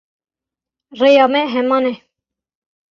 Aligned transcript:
Rêya 0.99 1.25
me 1.33 1.41
heman 1.53 1.85
e? 1.91 1.93